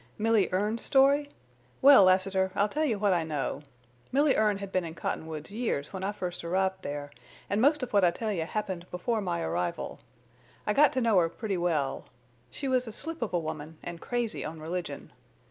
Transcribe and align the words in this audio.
"Milly 0.17 0.51
Erne's 0.51 0.81
story? 0.81 1.29
Well, 1.79 2.05
Lassiter, 2.05 2.51
I'll 2.55 2.67
tell 2.67 2.83
you 2.85 2.97
what 2.97 3.13
I 3.13 3.23
know. 3.23 3.61
Milly 4.11 4.35
Erne 4.35 4.57
had 4.57 4.71
been 4.71 4.83
in 4.83 4.95
Cottonwoods 4.95 5.51
years 5.51 5.93
when 5.93 6.03
I 6.03 6.11
first 6.11 6.43
arrived 6.43 6.81
there, 6.81 7.11
and 7.51 7.61
most 7.61 7.83
of 7.83 7.93
what 7.93 8.03
I 8.03 8.09
tell 8.09 8.31
you 8.33 8.45
happened 8.47 8.89
before 8.89 9.21
my 9.21 9.41
arrival. 9.41 9.99
I 10.65 10.73
got 10.73 10.91
to 10.93 11.01
know 11.01 11.19
her 11.19 11.29
pretty 11.29 11.57
well. 11.57 12.05
She 12.49 12.67
was 12.67 12.87
a 12.87 12.91
slip 12.91 13.21
of 13.21 13.31
a 13.31 13.37
woman, 13.37 13.77
and 13.83 14.01
crazy 14.01 14.43
on 14.43 14.59
religion. 14.59 15.11